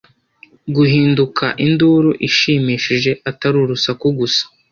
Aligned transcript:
Guhinduka 0.75 1.45
induru 1.65 2.11
ishimishije 2.27 3.11
Atari 3.29 3.55
urusaku 3.63 4.05
gusa 4.19 4.43